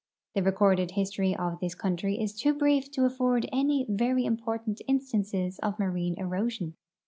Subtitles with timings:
[0.33, 5.59] The recorded history of this country is too brief to afford any very important instances
[5.59, 6.73] of marine erosion.